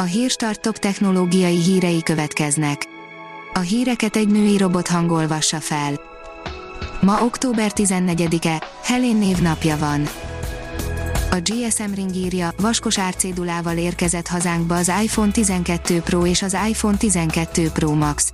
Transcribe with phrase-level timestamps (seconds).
[0.00, 2.82] A Hírstart top technológiai hírei következnek.
[3.54, 6.00] A híreket egy női robot hangolvassa fel.
[7.00, 10.08] Ma október 14-e, Helén névnapja van.
[11.30, 16.96] A GSM Ring írja, vaskos árcédulával érkezett hazánkba az iPhone 12 Pro és az iPhone
[16.96, 18.32] 12 Pro Max.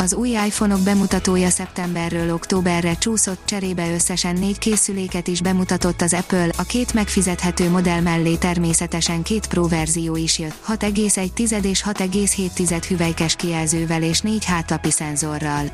[0.00, 6.48] Az új iPhone-ok bemutatója szeptemberről októberre csúszott cserébe összesen négy készüléket is bemutatott az Apple,
[6.56, 13.36] a két megfizethető modell mellé természetesen két Pro verzió is jött, 6,1 és 6,7 hüvelykes
[13.36, 15.64] kijelzővel és négy hátlapi szenzorral.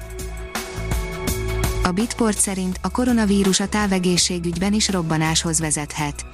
[1.83, 6.25] A Bitport szerint a koronavírus a távegészségügyben is robbanáshoz vezethet.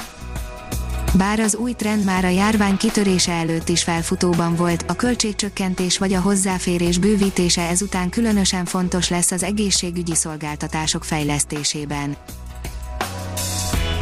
[1.14, 6.12] Bár az új trend már a járvány kitörése előtt is felfutóban volt, a költségcsökkentés vagy
[6.12, 12.16] a hozzáférés bővítése ezután különösen fontos lesz az egészségügyi szolgáltatások fejlesztésében.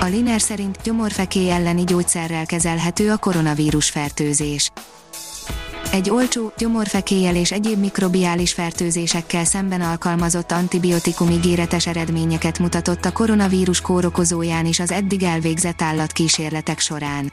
[0.01, 4.71] A Liner szerint gyomorfekély elleni gyógyszerrel kezelhető a koronavírus fertőzés.
[5.93, 13.81] Egy olcsó, gyomorfekélyel és egyéb mikrobiális fertőzésekkel szemben alkalmazott antibiotikum ígéretes eredményeket mutatott a koronavírus
[13.81, 17.33] kórokozóján is az eddig elvégzett állatkísérletek során.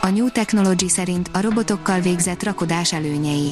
[0.00, 3.50] A New Technology szerint a robotokkal végzett rakodás előnyei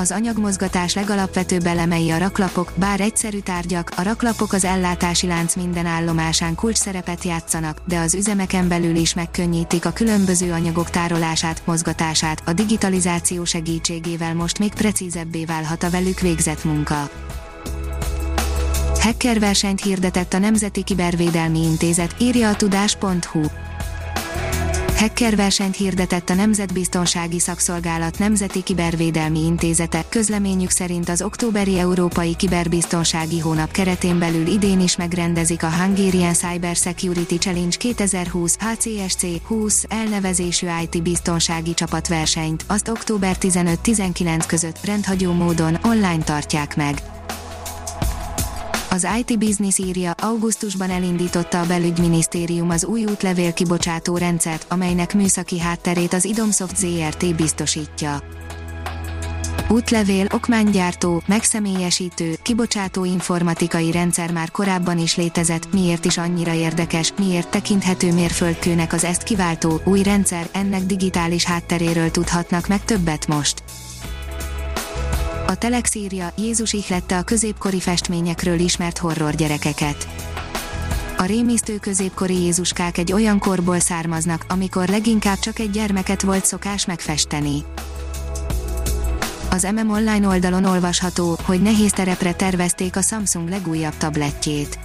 [0.00, 5.86] az anyagmozgatás legalapvetőbb elemei a raklapok, bár egyszerű tárgyak, a raklapok az ellátási lánc minden
[5.86, 12.42] állomásán kulcs szerepet játszanak, de az üzemeken belül is megkönnyítik a különböző anyagok tárolását, mozgatását,
[12.44, 17.10] a digitalizáció segítségével most még precízebbé válhat a velük végzett munka.
[19.00, 23.40] Hacker versenyt hirdetett a Nemzeti Kibervédelmi Intézet, írja a tudás.hu.
[25.00, 33.38] Hacker versenyt hirdetett a Nemzetbiztonsági Szakszolgálat Nemzeti Kibervédelmi Intézete, közleményük szerint az októberi Európai Kiberbiztonsági
[33.38, 40.66] Hónap keretén belül idén is megrendezik a Hungarian Cyber Security Challenge 2020 HCSC 20 elnevezésű
[40.82, 47.19] IT biztonsági csapatversenyt, azt október 15-19 között rendhagyó módon online tartják meg.
[48.92, 55.60] Az IT Business írja, augusztusban elindította a belügyminisztérium az új útlevél kibocsátó rendszert, amelynek műszaki
[55.60, 58.22] hátterét az Idomsoft ZRT biztosítja.
[59.68, 67.50] Útlevél, okmánygyártó, megszemélyesítő, kibocsátó informatikai rendszer már korábban is létezett, miért is annyira érdekes, miért
[67.50, 73.62] tekinthető mérföldkőnek az ezt kiváltó, új rendszer, ennek digitális hátteréről tudhatnak meg többet most.
[75.50, 80.08] A Telex írja, Jézus ihlette a középkori festményekről ismert horror gyerekeket.
[81.18, 86.86] A rémisztő középkori Jézuskák egy olyan korból származnak, amikor leginkább csak egy gyermeket volt szokás
[86.86, 87.64] megfesteni.
[89.50, 94.78] Az MM Online oldalon olvasható, hogy nehéz terepre tervezték a Samsung legújabb tabletjét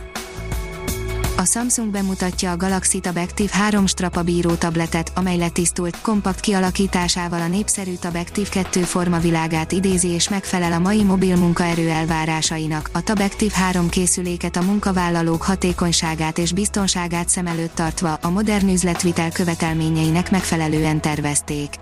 [1.37, 7.47] a Samsung bemutatja a Galaxy Tab Active 3 strapabíró tabletet, amely letisztult, kompakt kialakításával a
[7.47, 12.89] népszerű Tab Active 2 formavilágát idézi és megfelel a mai mobil munkaerő elvárásainak.
[12.93, 18.69] A Tab Active 3 készüléket a munkavállalók hatékonyságát és biztonságát szem előtt tartva a modern
[18.69, 21.75] üzletvitel követelményeinek megfelelően tervezték.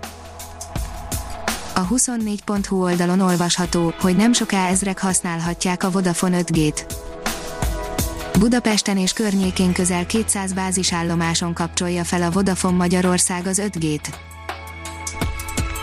[1.74, 7.12] A 24.hu oldalon olvasható, hogy nem soká ezrek használhatják a Vodafone 5G-t.
[8.38, 14.14] Budapesten és környékén közel 200 bázisállomáson kapcsolja fel a Vodafone Magyarország az 5G-t.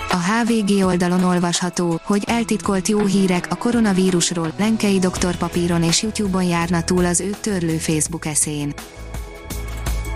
[0.09, 6.83] A HVG oldalon olvasható, hogy eltitkolt jó hírek a koronavírusról, Lenkei doktorpapíron és YouTube-on járna
[6.83, 8.73] túl az ő törlő Facebook eszén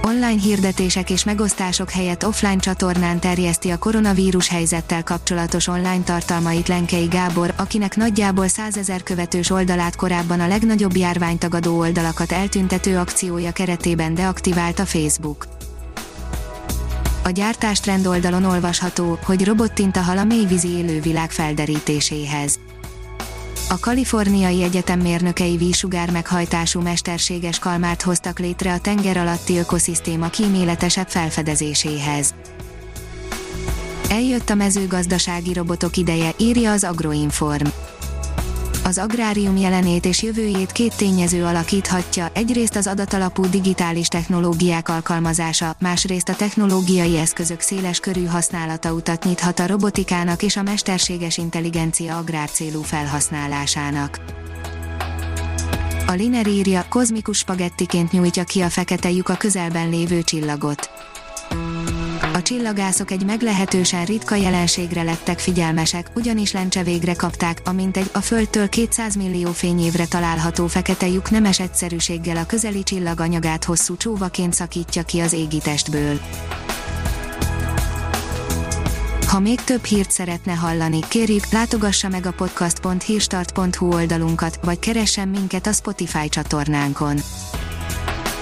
[0.06, 7.06] online hirdetések és megosztások helyett offline csatornán terjeszti a koronavírus helyzettel kapcsolatos online tartalmait Lenkei
[7.06, 14.14] Gábor, akinek nagyjából 100 ezer követős oldalát korábban a legnagyobb járványtagadó oldalakat eltüntető akciója keretében
[14.14, 15.48] deaktivált a Facebook.
[17.24, 22.60] A gyártástrend oldalon olvasható, hogy robottinta hal a mélyvízi élővilág felderítéséhez
[23.70, 31.08] a Kaliforniai Egyetem mérnökei vízsugár meghajtású mesterséges kalmát hoztak létre a tenger alatti ökoszisztéma kíméletesebb
[31.08, 32.34] felfedezéséhez.
[34.10, 37.66] Eljött a mezőgazdasági robotok ideje, írja az Agroinform
[38.86, 46.30] az agrárium jelenét és jövőjét két tényező alakíthatja, egyrészt az adatalapú digitális technológiák alkalmazása, másrészt
[46.30, 52.82] a technológiai eszközök széles körű használata utat nyithat a robotikának és a mesterséges intelligencia agrárcélú
[52.82, 54.20] felhasználásának.
[56.08, 60.90] A Liner írja, kozmikus spagettiként nyújtja ki a fekete lyuk a közelben lévő csillagot
[62.36, 68.20] a csillagászok egy meglehetősen ritka jelenségre lettek figyelmesek, ugyanis lencse végre kapták, amint egy a
[68.20, 74.54] Földtől 200 millió fényévre található fekete lyuk nemes egyszerűséggel a közeli csillag anyagát hosszú csóvaként
[74.54, 76.20] szakítja ki az égitestből.
[79.28, 85.68] Ha még több hírt szeretne hallani, kérjük, látogassa meg a podcast.hírstart.hu oldalunkat, vagy keressen minket
[85.68, 87.18] a Spotify csatornánkon.